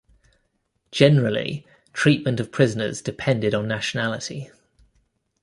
[0.89, 1.63] Generally
[1.93, 4.49] treatment of prisoners depended on nationality.